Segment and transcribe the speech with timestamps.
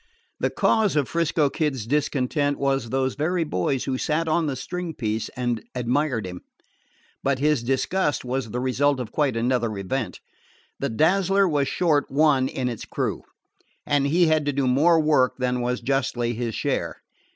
[0.39, 4.95] The cause of 'Frisco Kid's discontent was those very boys who sat on the string
[4.95, 6.41] piece and admired him;
[7.21, 10.19] but his disgust was the result of quite another event.
[10.79, 13.21] The Dazzler was short one in its crew,
[13.85, 17.03] and he had to do more work than was justly his share.